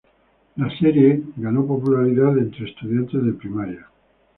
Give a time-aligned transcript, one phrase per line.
[0.55, 3.87] La serie ganó popularidad entre estudiantes de primaria.